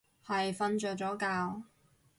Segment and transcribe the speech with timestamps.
[0.25, 1.65] 係瞓着咗覺